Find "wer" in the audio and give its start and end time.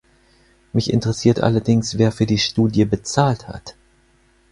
1.99-2.11